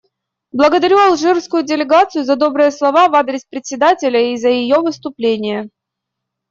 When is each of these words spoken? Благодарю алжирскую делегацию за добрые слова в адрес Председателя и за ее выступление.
Благодарю 0.51 0.97
алжирскую 0.97 1.61
делегацию 1.63 2.23
за 2.25 2.35
добрые 2.35 2.71
слова 2.71 3.07
в 3.07 3.13
адрес 3.13 3.45
Председателя 3.45 4.33
и 4.33 4.35
за 4.35 4.49
ее 4.49 4.79
выступление. 4.79 5.69